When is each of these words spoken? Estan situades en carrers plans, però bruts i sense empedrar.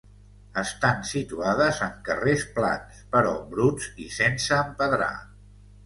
Estan 0.61 1.03
situades 1.09 1.83
en 1.89 1.95
carrers 2.09 2.47
plans, 2.57 3.05
però 3.15 3.37
bruts 3.55 3.95
i 4.09 4.13
sense 4.21 4.61
empedrar. 4.67 5.17